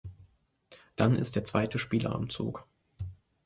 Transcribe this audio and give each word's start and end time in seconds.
Dann 0.95 1.15
ist 1.15 1.35
der 1.35 1.43
zweite 1.43 1.77
Spieler 1.77 2.15
am 2.15 2.27
Zug. 2.27 2.65